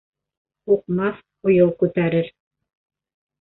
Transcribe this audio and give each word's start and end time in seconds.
Һуҡмаҫ 0.71 1.19
һуйыл 1.19 1.75
күтәрер. 1.85 2.31